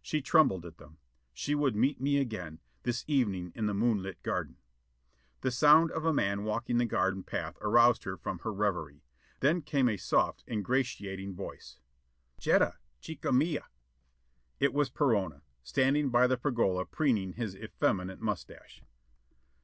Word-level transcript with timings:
She 0.00 0.22
trembled 0.22 0.64
at 0.64 0.78
them. 0.78 0.98
She 1.34 1.52
would 1.56 1.74
meet 1.74 2.00
me 2.00 2.18
again, 2.18 2.60
this 2.84 3.04
evening 3.08 3.50
in 3.56 3.66
the 3.66 3.74
moonlit 3.74 4.22
garden.... 4.22 4.56
The 5.40 5.50
sound 5.50 5.90
of 5.90 6.04
a 6.04 6.12
man 6.12 6.44
walking 6.44 6.78
the 6.78 6.84
garden 6.86 7.24
path 7.24 7.58
aroused 7.60 8.04
her 8.04 8.16
from 8.16 8.38
her 8.44 8.52
reverie. 8.52 9.02
Then 9.40 9.62
came 9.62 9.88
a 9.88 9.96
soft 9.96 10.44
ingratiating 10.48 11.34
voice: 11.34 11.80
"Jetta, 12.38 12.76
chica 13.00 13.32
Mia!" 13.32 13.66
It 14.60 14.72
was 14.72 14.90
Perona, 14.90 15.42
standing 15.64 16.10
by 16.10 16.28
the 16.28 16.36
pergola 16.36 16.84
preening 16.86 17.32
his 17.32 17.56
effeminate 17.56 18.20
mustache. 18.20 18.84